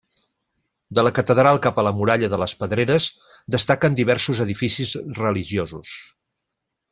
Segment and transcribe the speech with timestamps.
[0.99, 3.09] De la catedral cap a la muralla de les Pedreres
[3.57, 5.95] destaquen diversos edificis religiosos.